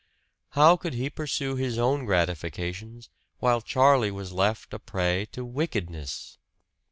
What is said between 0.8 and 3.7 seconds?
he pursue his own gratifications while